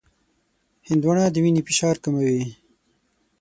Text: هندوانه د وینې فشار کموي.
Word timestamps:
هندوانه 0.87 1.23
د 1.33 1.35
وینې 1.43 1.61
فشار 1.67 1.95
کموي. 2.03 2.43